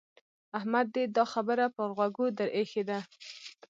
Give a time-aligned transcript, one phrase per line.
[0.57, 2.97] احمد دې دا خبره پر غوږو در اېښې ده.